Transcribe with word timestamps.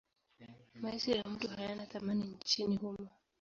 Maisha 0.81 1.15
ya 1.15 1.23
mtu 1.23 1.47
hayana 1.49 1.85
thamani 1.85 2.23
nchini 2.23 2.75
humo. 2.75 3.07